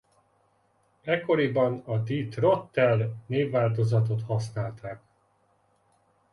[1.01, 5.01] Ekkoriban a Die Trottel névváltozatot használták.